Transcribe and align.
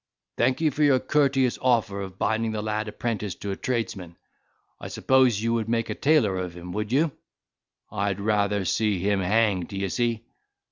Thank 0.35 0.61
you 0.61 0.71
for 0.71 0.81
your 0.81 0.99
courteous 0.99 1.59
offer 1.61 2.01
of 2.01 2.17
binding 2.17 2.53
the 2.53 2.63
lad 2.63 2.87
apprentice 2.87 3.35
to 3.35 3.51
a 3.51 3.55
tradesman. 3.55 4.17
I 4.79 4.87
suppose 4.87 5.39
you 5.43 5.53
would 5.53 5.69
make 5.69 5.91
a 5.91 5.93
tailor 5.93 6.39
of 6.39 6.57
him—would 6.57 6.91
you? 6.91 7.11
I 7.91 8.07
had 8.07 8.19
rather 8.19 8.65
see 8.65 8.97
him 8.97 9.19
hang'd, 9.19 9.67
d'ye 9.67 9.89
see. 9.89 10.25